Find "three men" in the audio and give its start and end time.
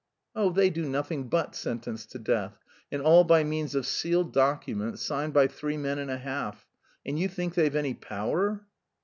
5.45-5.99